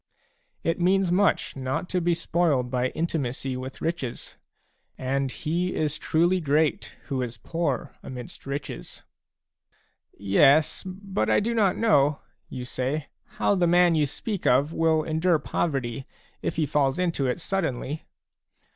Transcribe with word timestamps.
It 0.63 0.79
means 0.81 1.11
much 1.11 1.55
not 1.55 1.87
to 1.89 2.01
be 2.01 2.15
spoiled 2.15 2.71
by 2.71 2.87
intimacy 2.87 3.55
with 3.55 3.81
riches; 3.83 4.35
and 4.97 5.31
he 5.31 5.75
is 5.75 5.99
truly 5.99 6.41
great 6.41 6.95
who 7.03 7.21
is 7.21 7.37
poor 7.37 7.93
amidst 8.01 8.47
riches." 8.47 9.03
Yes, 10.17 10.81
but 10.87 11.29
I 11.29 11.39
do 11.39 11.53
not 11.53 11.77
know," 11.77 12.19
you 12.49 12.65
say, 12.65 13.09
"how 13.37 13.53
the 13.53 13.67
man 13.67 13.93
you 13.93 14.07
speak 14.07 14.47
of 14.47 14.73
will 14.73 15.03
endure 15.03 15.37
poverty, 15.37 16.07
if 16.41 16.55
he 16.55 16.65
falls 16.65 16.97
into 16.97 17.27
it 17.27 17.39
suddenly. 17.39 18.07